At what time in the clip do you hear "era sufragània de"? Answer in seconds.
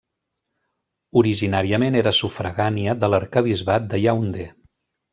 2.01-3.13